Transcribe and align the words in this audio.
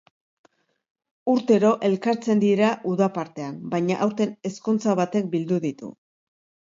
Urtero 1.33 1.69
elkartzen 1.89 2.41
dira 2.45 2.71
uda 2.93 3.09
partean, 3.19 3.55
baina 3.75 3.99
aurten 4.07 4.35
ezkontza 4.51 4.97
batek 5.05 5.29
bildu 5.37 5.61
ditu. 5.69 5.93